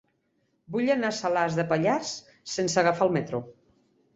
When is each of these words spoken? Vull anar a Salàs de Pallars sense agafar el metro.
Vull 0.75 0.87
anar 0.93 1.11
a 1.13 1.17
Salàs 1.17 1.57
de 1.59 1.65
Pallars 1.73 2.15
sense 2.55 2.83
agafar 2.85 3.09
el 3.11 3.17
metro. 3.19 3.43